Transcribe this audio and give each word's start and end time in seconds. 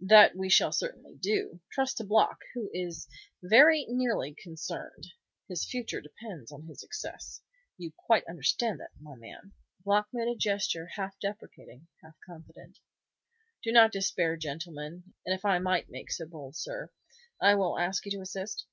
"That 0.00 0.34
we 0.34 0.48
shall 0.48 0.72
certainly 0.72 1.14
do. 1.14 1.60
Trust 1.70 1.98
to 1.98 2.04
Block, 2.04 2.38
who 2.52 2.68
is 2.74 3.06
very 3.44 3.86
nearly 3.88 4.34
concerned. 4.34 5.06
His 5.46 5.64
future 5.64 6.00
depends 6.00 6.50
on 6.50 6.64
his 6.66 6.80
success. 6.80 7.42
You 7.76 7.92
quite 7.96 8.24
understand 8.28 8.80
that, 8.80 8.90
my 8.98 9.14
man?" 9.14 9.52
Block 9.84 10.08
made 10.12 10.26
a 10.26 10.34
gesture 10.34 10.88
half 10.96 11.16
deprecating, 11.20 11.86
half 12.02 12.16
confident. 12.26 12.80
"I 12.80 12.80
do 13.62 13.70
not 13.70 13.92
despair, 13.92 14.36
gentlemen; 14.36 15.12
and 15.24 15.32
if 15.32 15.44
I 15.44 15.60
might 15.60 15.88
make 15.88 16.10
so 16.10 16.26
bold, 16.26 16.56
sir, 16.56 16.90
I 17.40 17.54
will 17.54 17.78
ask 17.78 18.04
you 18.04 18.10
to 18.10 18.20
assist? 18.20 18.66